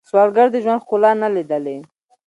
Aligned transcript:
سوالګر 0.09 0.47
د 0.51 0.55
ژوند 0.63 0.81
ښکلا 0.83 1.11
نه 1.21 1.27
لیدلې 1.35 1.77